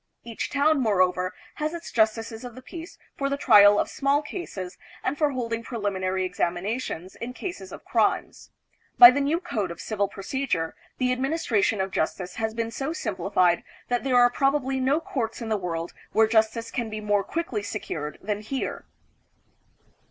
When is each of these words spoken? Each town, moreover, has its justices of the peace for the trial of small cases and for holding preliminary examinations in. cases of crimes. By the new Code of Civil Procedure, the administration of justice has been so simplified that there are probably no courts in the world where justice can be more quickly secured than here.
Each 0.23 0.49
town, 0.49 0.79
moreover, 0.79 1.31
has 1.61 1.75
its 1.75 1.91
justices 1.91 2.43
of 2.43 2.55
the 2.55 2.63
peace 2.63 2.97
for 3.15 3.29
the 3.29 3.37
trial 3.37 3.77
of 3.79 3.87
small 3.87 4.23
cases 4.23 4.79
and 5.03 5.15
for 5.15 5.29
holding 5.29 5.61
preliminary 5.61 6.25
examinations 6.25 7.15
in. 7.17 7.33
cases 7.33 7.71
of 7.71 7.85
crimes. 7.85 8.49
By 8.97 9.11
the 9.11 9.21
new 9.21 9.39
Code 9.39 9.69
of 9.69 9.79
Civil 9.79 10.07
Procedure, 10.07 10.73
the 10.97 11.11
administration 11.11 11.79
of 11.79 11.91
justice 11.91 12.33
has 12.37 12.55
been 12.55 12.71
so 12.71 12.93
simplified 12.93 13.63
that 13.89 14.03
there 14.03 14.17
are 14.17 14.31
probably 14.31 14.79
no 14.79 14.99
courts 14.99 15.39
in 15.39 15.49
the 15.49 15.55
world 15.55 15.93
where 16.13 16.25
justice 16.25 16.71
can 16.71 16.89
be 16.89 16.99
more 16.99 17.23
quickly 17.23 17.61
secured 17.61 18.17
than 18.23 18.41
here. 18.41 18.85